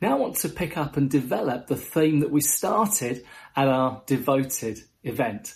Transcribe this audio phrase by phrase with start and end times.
[0.00, 3.24] Now I want to pick up and develop the theme that we started
[3.56, 5.54] at our devoted event.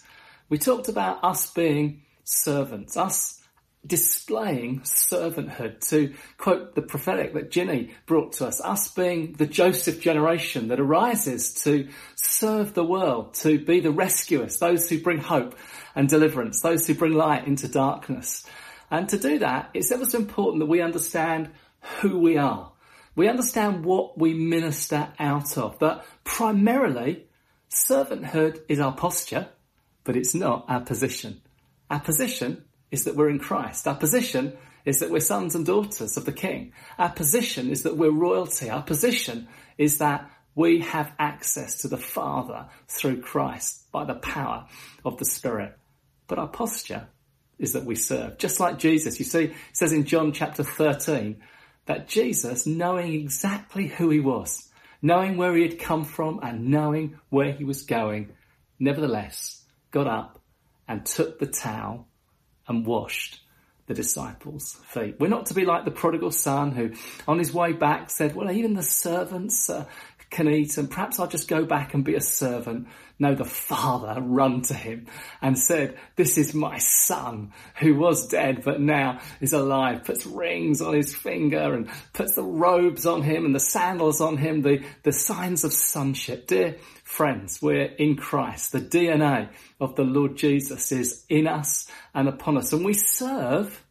[0.49, 3.41] We talked about us being servants, us
[3.85, 10.01] displaying servanthood to quote the prophetic that Ginny brought to us, us being the Joseph
[10.01, 15.56] generation that arises to serve the world, to be the rescuers, those who bring hope
[15.95, 18.45] and deliverance, those who bring light into darkness.
[18.91, 21.51] And to do that, it's ever so important that we understand
[22.01, 22.72] who we are.
[23.15, 27.27] We understand what we minister out of, but primarily
[27.71, 29.48] servanthood is our posture,
[30.05, 31.43] but it's not our position.
[31.91, 33.87] Our position is that we're in Christ.
[33.87, 36.73] Our position is that we're sons and daughters of the King.
[36.98, 38.71] Our position is that we're royalty.
[38.71, 44.66] Our position is that we have access to the Father through Christ by the power
[45.05, 45.77] of the Spirit.
[46.27, 47.09] But our posture
[47.59, 48.38] is that we serve.
[48.38, 51.41] Just like Jesus, you see, it says in John chapter 13
[51.87, 54.69] that Jesus, knowing exactly who he was,
[55.01, 58.30] knowing where he had come from and knowing where he was going,
[58.79, 60.41] nevertheless got up
[60.89, 62.07] and took the towel
[62.66, 63.41] and washed
[63.87, 65.16] the disciples' feet.
[65.19, 66.92] We're not to be like the prodigal son who,
[67.27, 69.84] on his way back, said, Well, even the servants uh,
[70.33, 72.88] can eat, and perhaps I'll just go back and be a servant.
[73.19, 75.06] No, the father run to him
[75.41, 80.05] and said, This is my son who was dead but now is alive.
[80.05, 84.36] Puts rings on his finger and puts the robes on him and the sandals on
[84.36, 86.48] him, the, the signs of sonship.
[86.48, 88.72] Dear friends, we're in Christ.
[88.72, 92.72] The DNA of the Lord Jesus is in us and upon us.
[92.72, 93.84] And we serve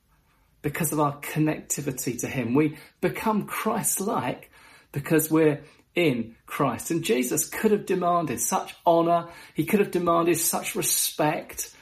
[0.61, 2.53] because of our connectivity to Him.
[2.53, 4.51] We become Christ-like
[4.91, 5.61] because we're
[5.95, 6.91] in Christ.
[6.91, 9.27] And Jesus could have demanded such honour.
[9.53, 11.73] He could have demanded such respect.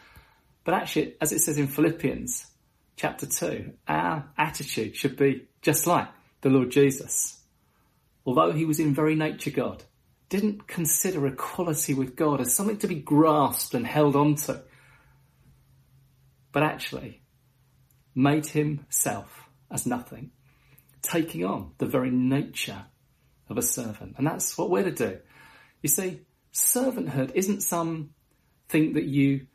[0.64, 2.46] But actually, as it says in Philippians
[2.96, 6.08] chapter 2, our attitude should be just like
[6.42, 7.42] the Lord Jesus.
[8.26, 9.84] Although he was in very nature God,
[10.30, 14.54] didn't consider equality with God as something to be grasped and held onto,
[16.52, 17.22] but actually
[18.14, 20.32] made himself as nothing,
[21.02, 22.86] taking on the very nature
[23.50, 24.16] of a servant.
[24.18, 25.20] And that's what we're to do.
[25.82, 26.22] You see,
[26.54, 28.12] servanthood isn't some
[28.68, 29.48] thing that you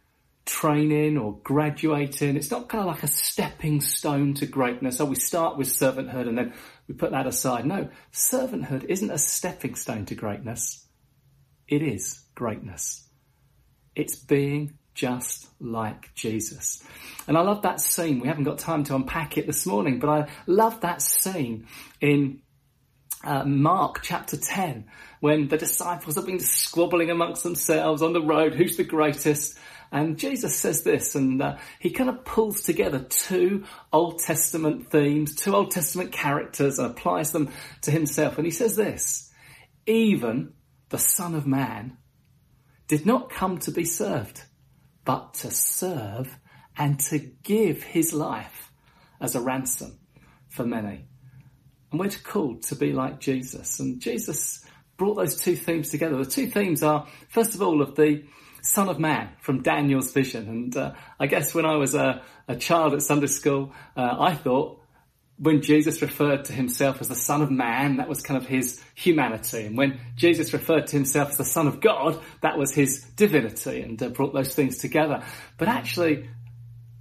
[0.46, 2.36] train in or graduate in.
[2.36, 4.98] It's not kind of like a stepping stone to greatness.
[4.98, 6.52] So we start with servanthood and then
[6.86, 7.64] we put that aside.
[7.64, 10.86] No, servanthood isn't a stepping stone to greatness.
[11.66, 13.08] It is greatness.
[13.94, 16.82] It's being just like Jesus.
[17.26, 18.20] And I love that scene.
[18.20, 21.66] We haven't got time to unpack it this morning, but I love that scene
[22.00, 22.40] in
[23.24, 24.86] uh, Mark chapter 10
[25.20, 28.54] when the disciples have been squabbling amongst themselves on the road.
[28.54, 29.58] Who's the greatest?
[29.90, 35.34] And Jesus says this, and uh, he kind of pulls together two Old Testament themes,
[35.34, 37.50] two Old Testament characters, and applies them
[37.82, 38.36] to himself.
[38.36, 39.32] And he says this
[39.86, 40.54] Even
[40.88, 41.96] the Son of Man
[42.88, 44.42] did not come to be served,
[45.04, 46.38] but to serve
[46.76, 48.72] and to give his life
[49.20, 49.98] as a ransom
[50.48, 51.06] for many.
[51.94, 53.78] And we're called to be like Jesus.
[53.78, 54.66] And Jesus
[54.96, 56.16] brought those two themes together.
[56.16, 58.24] The two themes are, first of all, of the
[58.62, 60.48] Son of Man from Daniel's vision.
[60.48, 64.34] And uh, I guess when I was a, a child at Sunday school, uh, I
[64.34, 64.80] thought
[65.38, 68.82] when Jesus referred to himself as the Son of Man, that was kind of his
[68.96, 69.64] humanity.
[69.64, 73.82] And when Jesus referred to himself as the Son of God, that was his divinity
[73.82, 75.22] and uh, brought those things together.
[75.58, 76.28] But actually,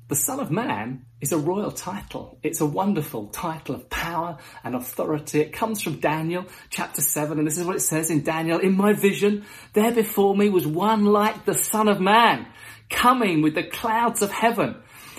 [0.10, 2.38] the Son of Man is a royal title.
[2.44, 5.40] It's a wonderful title of power and authority.
[5.40, 8.60] It comes from Daniel chapter 7, and this is what it says in Daniel.
[8.60, 12.48] In my vision, there before me was one like the Son of Man,
[12.90, 14.76] coming with the clouds of heaven.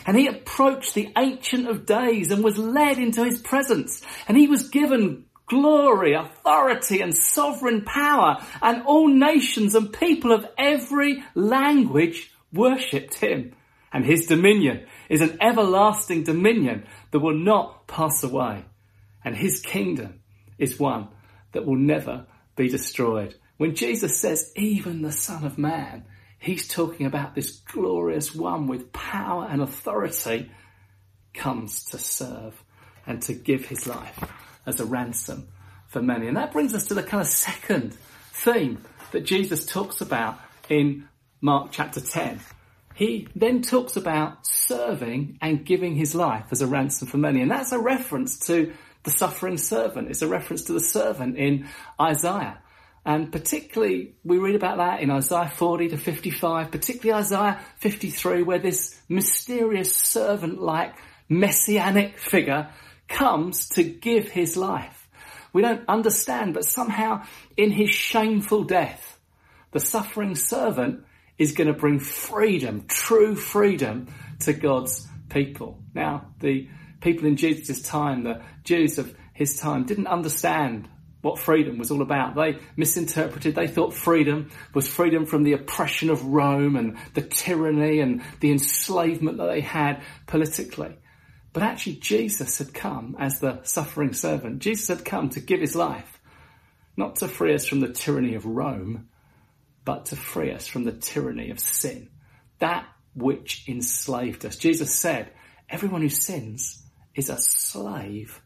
[0.06, 4.02] And he approached the Ancient of Days and was led into his presence.
[4.28, 8.36] And he was given glory, authority and sovereign power.
[8.60, 13.54] And all nations and people of every language worshipped him
[13.94, 18.64] and his dominion is an everlasting dominion that will not pass away.
[19.24, 20.20] And his kingdom
[20.58, 21.08] is one
[21.52, 23.36] that will never be destroyed.
[23.56, 26.06] When Jesus says, even the Son of Man,
[26.40, 30.50] he's talking about this glorious one with power and authority
[31.32, 32.60] comes to serve
[33.06, 34.18] and to give his life
[34.66, 35.46] as a ransom
[35.86, 36.26] for many.
[36.26, 37.96] And that brings us to the kind of second
[38.32, 38.82] theme
[39.12, 41.08] that Jesus talks about in
[41.40, 42.40] Mark chapter 10
[42.94, 47.40] he then talks about serving and giving his life as a ransom for many.
[47.40, 50.08] And that's a reference to the suffering servant.
[50.08, 51.68] It's a reference to the servant in
[52.00, 52.58] Isaiah.
[53.04, 58.60] And particularly, we read about that in Isaiah 40 to 55, particularly Isaiah 53, where
[58.60, 60.94] this mysterious servant like
[61.28, 62.70] messianic figure
[63.08, 65.08] comes to give his life.
[65.52, 67.24] We don't understand, but somehow
[67.56, 69.18] in his shameful death,
[69.72, 71.04] the suffering servant
[71.38, 74.06] is going to bring freedom, true freedom
[74.40, 75.82] to God's people.
[75.94, 76.68] Now, the
[77.00, 80.88] people in Jesus' time, the Jews of his time, didn't understand
[81.24, 82.34] what freedom was all about.
[82.34, 83.54] They misinterpreted.
[83.54, 88.52] They thought freedom was freedom from the oppression of Rome and the tyranny and the
[88.52, 90.94] enslavement that they had politically.
[91.54, 94.58] But actually, Jesus had come as the suffering servant.
[94.58, 96.20] Jesus had come to give his life,
[96.96, 99.08] not to free us from the tyranny of Rome,
[99.84, 102.08] but to free us from the tyranny of sin.
[102.58, 104.56] That which enslaved us.
[104.56, 105.30] Jesus said,
[105.68, 106.82] everyone who sins
[107.14, 108.40] is a slave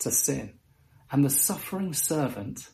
[0.00, 0.54] to sin.
[1.10, 2.68] And the suffering servant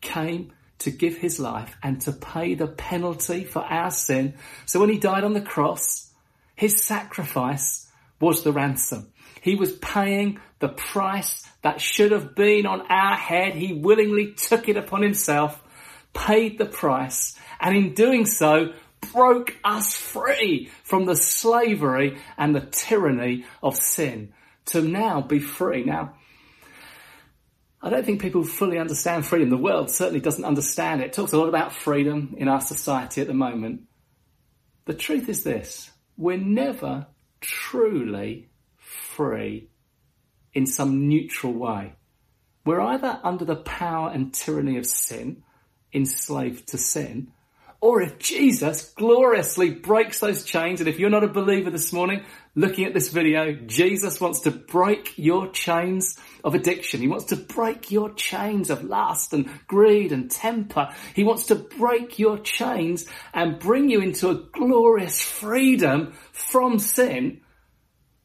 [0.00, 4.34] came to give his life and to pay the penalty for our sin.
[4.66, 6.12] So when he died on the cross,
[6.54, 7.88] his sacrifice
[8.20, 9.12] was the ransom.
[9.40, 13.54] He was paying the price that should have been on our head.
[13.54, 15.62] He willingly took it upon himself,
[16.12, 18.72] paid the price, and in doing so,
[19.12, 24.32] broke us free from the slavery and the tyranny of sin
[24.66, 25.84] to now be free.
[25.84, 26.14] Now,
[27.80, 29.50] I don't think people fully understand freedom.
[29.50, 31.06] The world certainly doesn't understand it.
[31.06, 33.82] It talks a lot about freedom in our society at the moment.
[34.86, 37.06] The truth is this we're never
[37.40, 39.68] truly free
[40.52, 41.94] in some neutral way.
[42.64, 45.44] We're either under the power and tyranny of sin,
[45.92, 47.32] enslaved to sin,
[47.80, 52.24] or if Jesus gloriously breaks those chains, and if you're not a believer this morning,
[52.56, 57.00] looking at this video, Jesus wants to break your chains of addiction.
[57.00, 60.92] He wants to break your chains of lust and greed and temper.
[61.14, 67.42] He wants to break your chains and bring you into a glorious freedom from sin,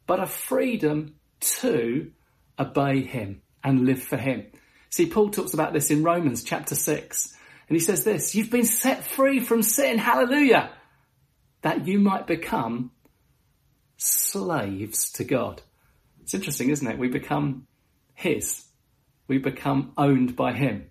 [0.07, 2.11] but a freedom to
[2.57, 4.47] obey him and live for him.
[4.89, 7.35] See, Paul talks about this in Romans chapter 6.
[7.69, 10.71] And he says this, you've been set free from sin, hallelujah,
[11.61, 12.91] that you might become
[13.97, 15.61] slaves to God.
[16.21, 16.97] It's interesting, isn't it?
[16.97, 17.67] We become
[18.13, 18.65] His.
[19.27, 20.89] We become owned by Him.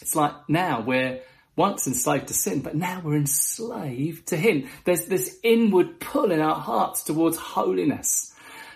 [0.00, 1.20] It's like now we're
[1.56, 4.68] once enslaved to sin, but now we're enslaved to Him.
[4.84, 8.32] There's this inward pull in our hearts towards holiness,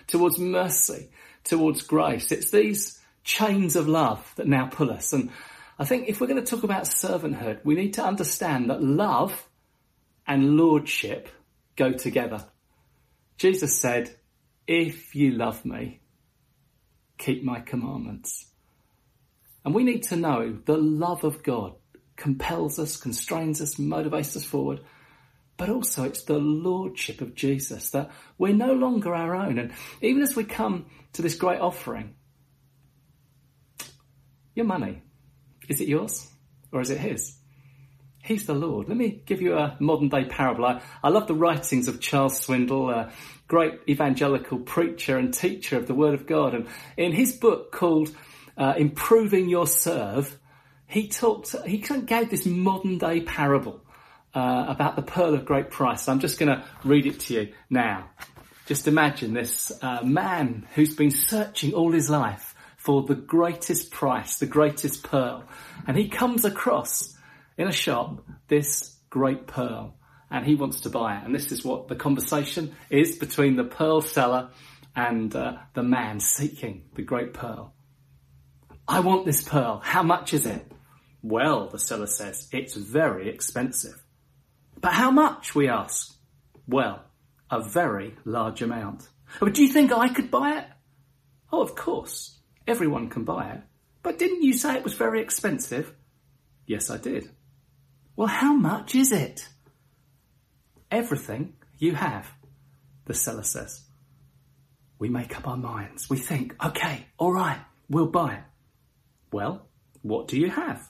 [0.07, 1.09] towards mercy,
[1.43, 2.31] towards grace.
[2.31, 5.13] It's these chains of love that now pull us.
[5.13, 5.29] And
[5.79, 9.47] I think if we're going to talk about servanthood, we need to understand that love
[10.27, 11.29] and lordship
[11.75, 12.45] go together.
[13.37, 14.15] Jesus said,
[14.67, 16.01] if you love me,
[17.17, 18.45] keep my commandments.
[19.65, 21.73] And we need to know the love of God
[22.15, 24.81] compels us, constrains us, motivates us forward.
[25.57, 29.57] But also it's the lordship of Jesus that we're no longer our own.
[29.59, 29.71] And
[30.01, 32.15] even as we come to this great offering,
[34.55, 35.01] your money,
[35.69, 36.29] is it yours
[36.71, 37.35] or is it his?
[38.23, 38.87] He's the Lord.
[38.87, 40.65] Let me give you a modern day parable.
[40.65, 43.11] I, I love the writings of Charles Swindoll, a
[43.49, 46.53] great evangelical preacher and teacher of the Word of God.
[46.53, 48.15] And in his book called
[48.57, 50.37] uh, Improving Your Serve,
[50.87, 53.81] he talked, he gave this modern day parable
[54.33, 56.07] uh, about the pearl of great price.
[56.07, 58.09] I'm just going to read it to you now.
[58.65, 62.52] Just imagine this uh, man who's been searching all his life
[62.83, 65.45] for the greatest price, the greatest pearl.
[65.87, 67.17] And he comes across
[67.57, 69.95] in a shop this great pearl
[70.29, 71.23] and he wants to buy it.
[71.23, 74.49] And this is what the conversation is between the pearl seller
[74.93, 77.73] and uh, the man seeking the great pearl.
[78.85, 79.79] I want this pearl.
[79.81, 80.69] How much is it?
[81.21, 84.03] Well, the seller says, it's very expensive.
[84.81, 86.13] But how much, we ask?
[86.67, 87.01] Well,
[87.49, 89.07] a very large amount.
[89.39, 90.65] But do you think I could buy it?
[91.49, 92.39] Oh, of course.
[92.67, 93.61] Everyone can buy it.
[94.01, 95.93] But didn't you say it was very expensive?
[96.65, 97.29] Yes, I did.
[98.15, 99.47] Well, how much is it?
[100.91, 102.31] Everything you have,
[103.05, 103.81] the seller says.
[104.99, 106.09] We make up our minds.
[106.09, 108.43] We think, okay, all right, we'll buy it.
[109.31, 109.67] Well,
[110.01, 110.89] what do you have?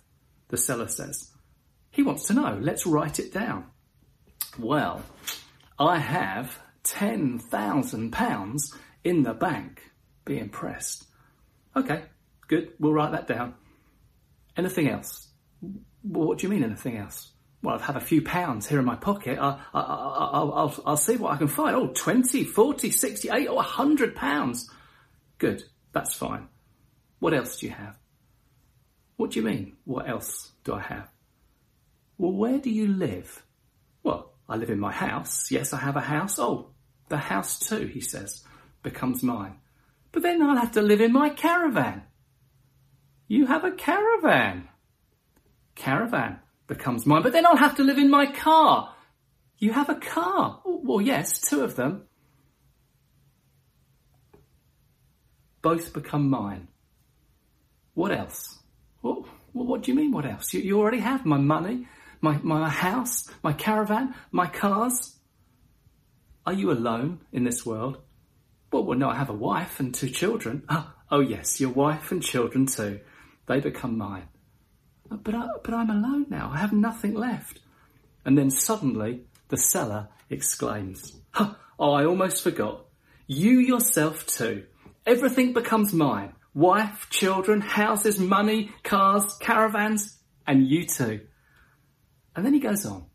[0.49, 1.31] The seller says.
[1.89, 2.59] He wants to know.
[2.61, 3.65] Let's write it down.
[4.59, 5.01] Well,
[5.79, 9.81] I have £10,000 in the bank.
[10.25, 11.05] Be impressed.
[11.75, 12.03] Okay,
[12.47, 12.73] good.
[12.79, 13.55] We'll write that down.
[14.55, 15.27] Anything else?
[16.01, 17.31] What do you mean anything else?
[17.61, 19.39] Well, I have had a few pounds here in my pocket.
[19.39, 21.75] I, I, I, I'll, I'll see what I can find.
[21.75, 24.69] Oh, 20, 40, 60, 80, or 100 pounds.
[25.37, 25.63] Good.
[25.93, 26.49] That's fine.
[27.19, 27.97] What else do you have?
[29.15, 29.77] What do you mean?
[29.85, 31.09] What else do I have?
[32.17, 33.45] Well, where do you live?
[34.03, 35.49] Well, I live in my house.
[35.49, 36.37] Yes, I have a house.
[36.39, 36.71] Oh,
[37.07, 38.43] the house too, he says,
[38.81, 39.59] becomes mine.
[40.13, 42.03] But then I'll have to live in my caravan.
[43.27, 44.69] You have a caravan.
[45.75, 48.93] Caravan becomes mine, but then I'll have to live in my car.
[49.57, 50.61] You have a car.
[50.63, 52.03] Oh, well, yes, two of them.
[55.63, 56.67] Both become mine.
[57.95, 58.59] What else?
[59.01, 60.53] What, what do you mean, what else?
[60.53, 61.87] You, you already have my money,
[62.21, 65.17] my, my house, my caravan, my cars.
[66.45, 67.97] Are you alone in this world?
[68.73, 70.63] Well, well, no, I have a wife and two children.
[70.67, 73.01] Oh, oh yes, your wife and children too.
[73.45, 74.27] They become mine.
[75.11, 76.49] Uh, but, I, but I'm alone now.
[76.51, 77.59] I have nothing left.
[78.25, 82.85] And then suddenly the seller exclaims, oh, I almost forgot.
[83.27, 84.63] You yourself too.
[85.05, 86.33] Everything becomes mine.
[86.55, 91.21] Wife, children, houses, money, cars, caravans, and you too.
[92.35, 93.05] And then he goes on.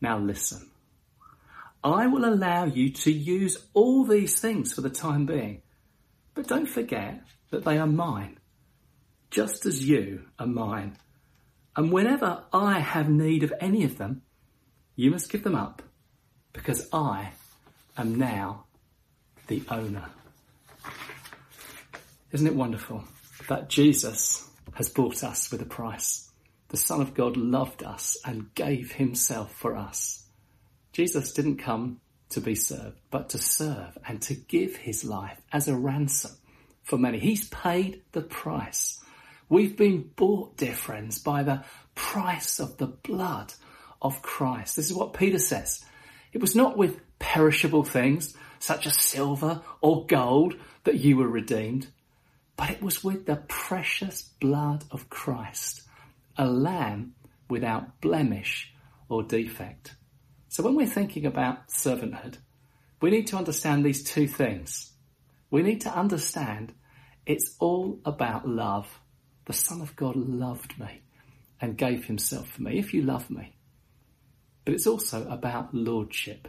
[0.00, 0.68] Now listen.
[1.84, 5.60] I will allow you to use all these things for the time being.
[6.32, 8.38] But don't forget that they are mine,
[9.30, 10.96] just as you are mine.
[11.76, 14.22] And whenever I have need of any of them,
[14.96, 15.82] you must give them up,
[16.54, 17.32] because I
[17.98, 18.64] am now
[19.48, 20.06] the owner.
[22.32, 23.04] Isn't it wonderful
[23.48, 26.30] that Jesus has bought us with a price?
[26.68, 30.23] The Son of God loved us and gave himself for us.
[30.94, 35.66] Jesus didn't come to be served, but to serve and to give his life as
[35.66, 36.30] a ransom
[36.84, 37.18] for many.
[37.18, 39.02] He's paid the price.
[39.48, 41.64] We've been bought, dear friends, by the
[41.96, 43.52] price of the blood
[44.00, 44.76] of Christ.
[44.76, 45.84] This is what Peter says.
[46.32, 51.88] It was not with perishable things, such as silver or gold, that you were redeemed,
[52.56, 55.82] but it was with the precious blood of Christ,
[56.36, 57.14] a lamb
[57.50, 58.72] without blemish
[59.08, 59.96] or defect.
[60.54, 62.36] So when we're thinking about servanthood,
[63.00, 64.92] we need to understand these two things.
[65.50, 66.72] We need to understand
[67.26, 69.00] it's all about love.
[69.46, 71.02] The Son of God loved me
[71.60, 73.56] and gave himself for me, if you love me.
[74.64, 76.46] But it's also about lordship.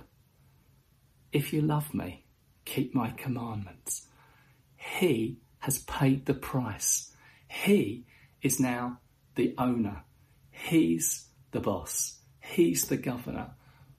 [1.31, 2.25] If you love me,
[2.63, 4.05] keep my commandments.
[4.77, 7.11] He has paid the price.
[7.47, 8.05] He
[8.43, 8.99] is now
[9.33, 10.03] the owner.
[10.51, 12.19] He's the boss.
[12.39, 13.55] He's the governor.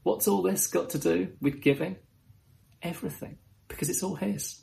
[0.06, 1.96] What's all this got to do with giving?
[2.80, 3.38] Everything.
[3.66, 4.60] Because it's all His.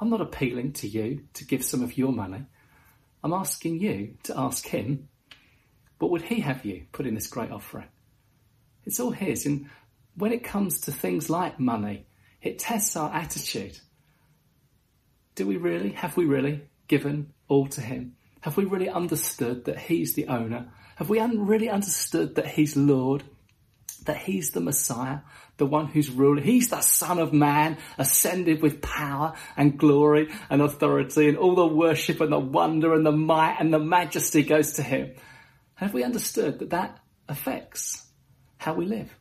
[0.00, 2.44] I'm not appealing to you to give some of your money.
[3.24, 5.08] I'm asking you to ask Him,
[5.98, 7.88] what would He have you put in this great offering?
[8.84, 9.46] It's all His.
[9.46, 9.68] And
[10.14, 12.06] when it comes to things like money,
[12.40, 13.76] it tests our attitude.
[15.34, 18.14] Do we really, have we really given all to Him?
[18.42, 20.70] Have we really understood that He's the owner?
[20.94, 23.24] Have we un- really understood that He's Lord?
[24.04, 25.20] That he's the Messiah,
[25.56, 26.44] the one who's ruling.
[26.44, 31.66] He's the Son of Man, ascended with power and glory and authority, and all the
[31.66, 35.14] worship and the wonder and the might and the majesty goes to him.
[35.74, 38.06] Have we understood that that affects
[38.56, 39.14] how we live?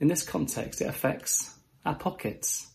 [0.00, 1.54] In this context, it affects
[1.84, 2.66] our pockets.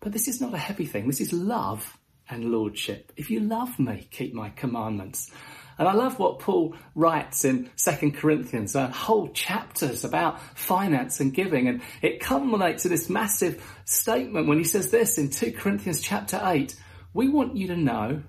[0.00, 1.06] But this is not a heavy thing.
[1.06, 3.12] This is love and lordship.
[3.16, 5.30] If you love me, keep my commandments.
[5.78, 11.32] And I love what Paul writes in Second Corinthians, uh, whole chapters about finance and
[11.32, 11.68] giving.
[11.68, 16.40] And it culminates in this massive statement when he says this in 2 Corinthians chapter
[16.42, 16.74] 8.
[17.14, 18.24] We want you to know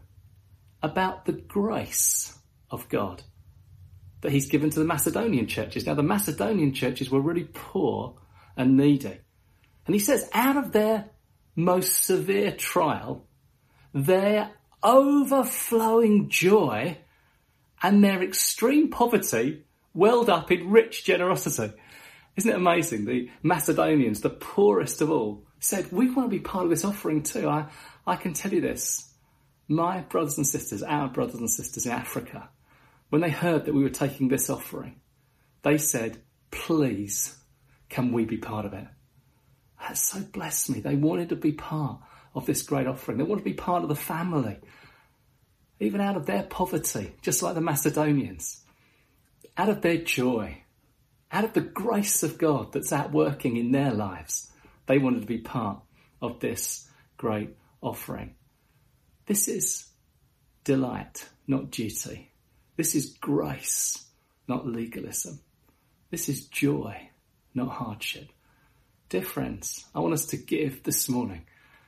[0.84, 2.38] about the grace
[2.70, 3.24] of God
[4.22, 5.88] that he's given to the Macedonian churches.
[5.88, 8.16] Now, the Macedonian churches were really poor
[8.56, 9.18] and needy.
[9.88, 11.10] And he says, out of their
[11.56, 13.28] most severe trial,
[13.94, 14.52] their
[14.84, 16.98] overflowing joy
[17.82, 21.74] and their extreme poverty welled up in rich generosity.
[22.36, 23.06] Isn't it amazing?
[23.06, 27.24] The Macedonians, the poorest of all, said, We want to be part of this offering
[27.24, 27.50] too.
[27.50, 27.66] I,
[28.06, 29.14] I can tell you this.
[29.68, 32.50] My brothers and sisters, our brothers and sisters in Africa,
[33.10, 35.00] when they heard that we were taking this offering,
[35.64, 36.22] they said,
[36.52, 37.36] Please,
[37.90, 38.88] can we be part of it?
[39.80, 40.80] That so blessed me.
[40.80, 42.00] They wanted to be part
[42.36, 43.18] of this great offering.
[43.18, 44.60] They wanted to be part of the family
[45.80, 48.64] even out of their poverty, just like the Macedonians,
[49.58, 50.64] out of their joy,
[51.32, 54.52] out of the grace of God that's at working in their lives,
[54.88, 55.80] they wanted to be part
[56.22, 58.36] of this great offering.
[59.26, 59.88] This is
[60.64, 62.32] delight, not duty.
[62.76, 64.06] This is grace,
[64.48, 65.40] not legalism.
[66.10, 67.10] This is joy,
[67.54, 68.30] not hardship.
[69.10, 71.46] Dear friends, I want us to give this morning.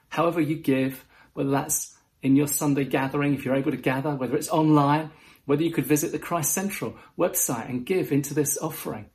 [0.09, 4.35] However you give, whether that's in your Sunday gathering, if you're able to gather, whether
[4.35, 5.11] it's online,
[5.45, 9.09] whether you could visit the Christ Central website and give into this offering.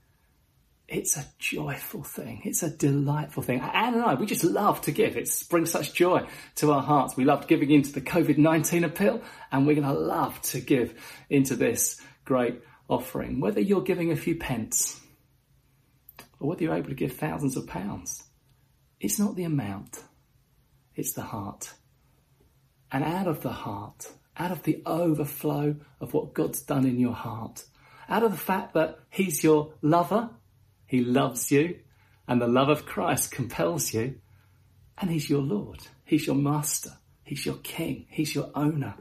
[0.89, 2.43] it's a joyful thing.
[2.45, 3.61] It's a delightful thing.
[3.61, 5.17] Anne and I, we just love to give.
[5.17, 7.17] It brings such joy to our hearts.
[7.17, 10.95] We loved giving into the COVID-19 appeal and we're going to love to give
[11.29, 13.41] into this great offering.
[13.41, 15.01] Whether you're giving a few pence
[16.39, 18.23] or whether you're able to give thousands of pounds,
[19.01, 20.03] it's not the amount.
[20.95, 21.73] It's the heart.
[22.93, 27.15] And out of the heart, out of the overflow of what God's done in your
[27.15, 27.65] heart,
[28.09, 30.31] out of the fact that He's your lover
[30.87, 31.81] he loves you
[32.29, 34.17] and the love of Christ compels you
[34.99, 35.81] and he's your Lord.
[36.05, 36.91] He's your master.
[37.25, 38.07] He's your king.
[38.09, 38.95] He's your owner.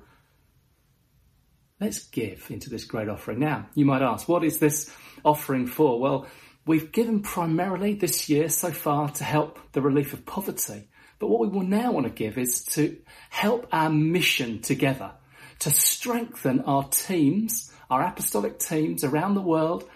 [1.80, 3.40] Let's give into this great offering.
[3.40, 4.92] Now, you might ask, what is this
[5.24, 6.00] offering for?
[6.00, 6.28] Well,
[6.66, 10.90] we've given primarily this year so far to help the relief of poverty.
[11.20, 12.98] But what we will now want to give is to
[13.30, 15.12] help our mission together,
[15.60, 19.90] to strengthen our teams, our apostolic teams around the world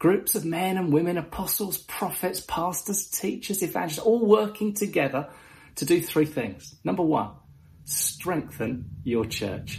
[0.00, 5.28] Groups of men and women, apostles, prophets, pastors, teachers, evangelists, all working together
[5.74, 6.74] to do three things.
[6.82, 7.32] Number one,
[7.84, 9.78] strengthen your church.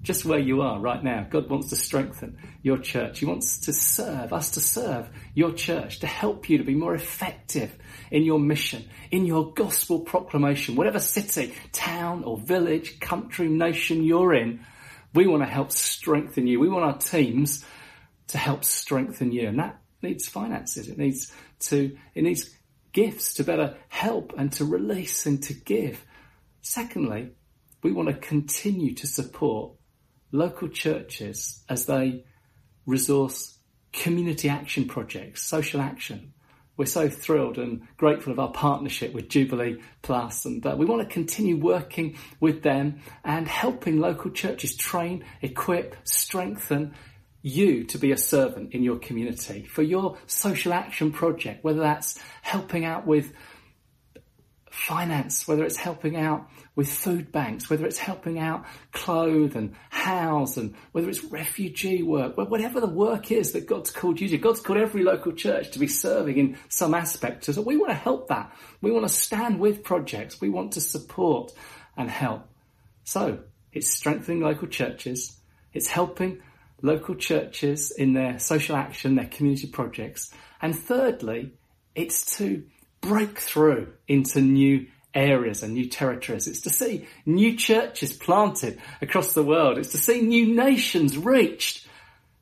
[0.00, 3.18] Just where you are right now, God wants to strengthen your church.
[3.18, 6.94] He wants to serve, us to serve your church, to help you to be more
[6.94, 7.76] effective
[8.10, 14.34] in your mission, in your gospel proclamation, whatever city, town or village, country, nation you're
[14.34, 14.64] in.
[15.14, 16.60] We want to help strengthen you.
[16.60, 17.64] We want our teams
[18.28, 19.48] to help strengthen you.
[19.48, 20.88] And that needs finances.
[20.88, 22.50] It needs to, it needs
[22.92, 26.04] gifts to better help and to release and to give.
[26.62, 27.30] Secondly,
[27.82, 29.72] we want to continue to support
[30.32, 32.24] local churches as they
[32.86, 33.58] resource
[33.92, 36.32] community action projects, social action.
[36.78, 41.02] We're so thrilled and grateful of our partnership with Jubilee Plus, and uh, we want
[41.02, 46.94] to continue working with them and helping local churches train, equip, strengthen
[47.42, 52.16] you to be a servant in your community, for your social action project, whether that's
[52.42, 53.32] helping out with
[54.70, 60.56] finance, whether it's helping out with food banks, whether it's helping out clothe and house
[60.56, 64.38] and whether it's refugee work, whatever the work is that God's called you to.
[64.38, 67.44] God's called every local church to be serving in some aspect.
[67.44, 68.52] So we want to help that.
[68.80, 70.40] We want to stand with projects.
[70.40, 71.52] We want to support
[71.96, 72.48] and help.
[73.04, 73.40] So
[73.72, 75.36] it's strengthening local churches.
[75.72, 76.40] It's helping
[76.80, 80.32] local churches in their social action, their community projects.
[80.62, 81.54] And thirdly,
[81.94, 82.64] it's to
[83.00, 86.46] break through into new areas and new territories.
[86.46, 89.78] It's to see new churches planted across the world.
[89.78, 91.86] It's to see new nations reached.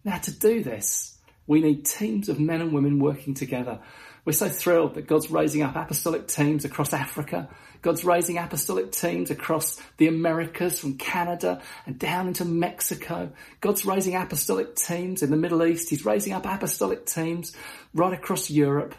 [0.05, 3.81] Now to do this, we need teams of men and women working together.
[4.25, 7.49] We're so thrilled that God's raising up apostolic teams across Africa,
[7.81, 13.31] God's raising apostolic teams across the Americas from Canada and down into Mexico.
[13.61, 15.91] God's raising apostolic teams in the Middle East.
[15.91, 17.55] He's raising up apostolic teams
[17.95, 18.97] right across Europe.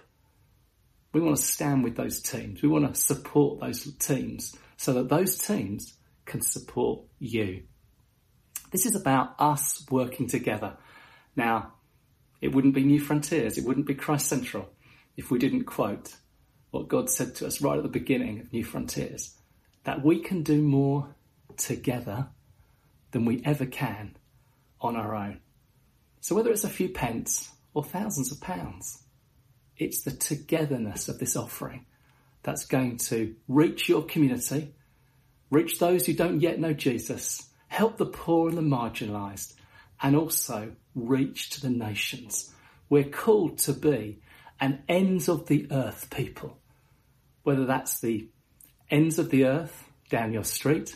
[1.18, 2.62] We want to stand with those teams.
[2.62, 7.64] We want to support those teams so that those teams can support you.
[8.72, 10.78] This is about us working together.
[11.36, 11.74] Now,
[12.40, 13.58] it wouldn't be New Frontiers.
[13.58, 14.70] It wouldn't be Christ Central
[15.16, 16.14] if we didn't quote
[16.70, 19.36] what God said to us right at the beginning of New Frontiers
[19.86, 21.16] that we can do more
[21.58, 22.28] together
[23.10, 24.16] than we ever can
[24.80, 25.40] on our own.
[26.20, 29.02] So whether it's a few pence or thousands of pounds,
[29.78, 31.86] it's the togetherness of this offering
[32.44, 34.74] that's going to reach your community,
[35.50, 39.54] reach those who don't yet know Jesus, help the poor and the marginalised,
[40.02, 42.54] and also reach to the nations.
[42.90, 44.22] We're called to be
[44.60, 46.58] an ends of the earth people
[47.48, 48.28] whether that's the
[48.92, 50.94] ends of the earth down your street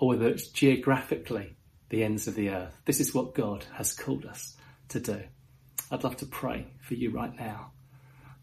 [0.00, 1.54] or whether it's geographically
[1.88, 2.76] the ends of the earth.
[2.84, 4.56] This is what God has called us
[4.88, 5.22] to do.
[5.88, 7.70] I'd love to pray for you right now.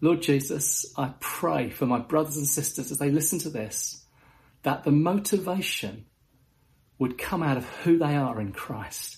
[0.02, 4.06] Lord Jesus, I pray for my brothers and sisters as they listen to this,
[4.64, 6.06] that the motivation
[7.00, 9.18] would come out of who they are in Christ,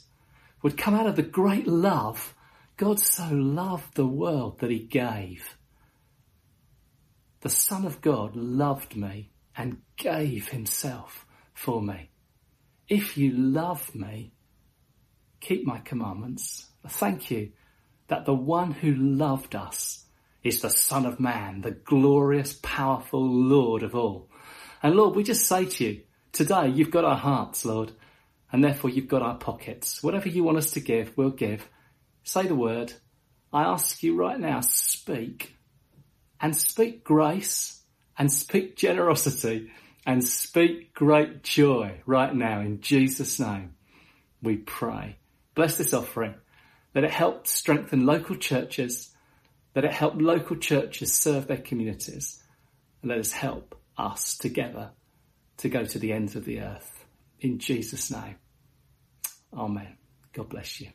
[0.64, 2.34] would come out of the great love.
[2.78, 5.58] God so loved the world that he gave
[7.42, 12.10] the Son of God loved me and gave himself for me.
[12.88, 14.34] If you love me,
[15.40, 16.68] keep my commandments.
[16.88, 17.52] Thank you
[18.08, 20.06] that the one who loved us
[20.44, 24.30] is the Son of Man, the glorious, powerful Lord of all.
[24.82, 27.92] And Lord, we just say to you, today you've got our hearts, Lord,
[28.52, 30.02] and therefore you've got our pockets.
[30.02, 31.68] Whatever you want us to give, we'll give.
[32.24, 32.94] Say the word.
[33.52, 35.56] I ask you right now, speak
[36.40, 37.82] and speak grace
[38.18, 39.72] and speak generosity
[40.06, 43.74] and speak great joy right now in Jesus' name.
[44.42, 45.18] We pray.
[45.56, 46.36] Bless this offering.
[46.94, 49.14] Let it help strengthen local churches,
[49.78, 52.42] Let it help local churches serve their communities.
[53.04, 54.90] And let us help us together
[55.58, 57.06] to go to the ends of the earth.
[57.42, 58.38] In Jesus' name.
[59.54, 59.98] Amen.
[60.34, 60.88] God bless you.